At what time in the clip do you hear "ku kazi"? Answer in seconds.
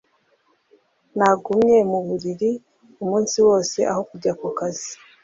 4.39-4.91